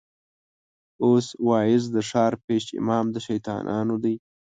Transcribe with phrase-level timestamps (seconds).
[1.05, 4.15] اوس واعظ د ښار پېش امام د شيطانانو دی